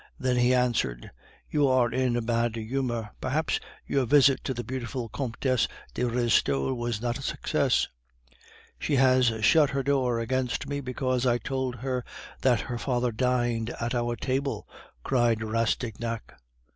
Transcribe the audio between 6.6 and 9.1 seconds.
was not a success." "She